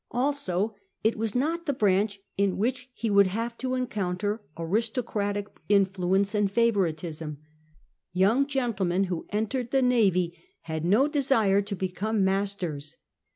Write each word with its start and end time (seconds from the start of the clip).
Also, 0.09 0.73
it 1.03 1.15
was 1.15 1.35
not 1.35 1.67
the 1.67 1.73
branch 1.75 2.19
in 2.35 2.57
which 2.57 2.89
he 2.95 3.11
would 3.11 3.27
have 3.27 3.55
to 3.59 3.75
encounter 3.75 4.41
aristocratic 4.57 5.45
influeuce 5.69 6.33
and 6.33 6.49
favouritism. 6.49 7.37
Young 8.11 8.47
gentle 8.47 8.87
men 8.87 9.03
who 9.03 9.27
entered 9.29 9.69
the 9.69 9.83
navy 9.83 10.35
had 10.61 10.83
no 10.85 11.07
desire 11.07 11.61
to 11.61 11.75
become 11.75 12.23
masters. 12.25 12.97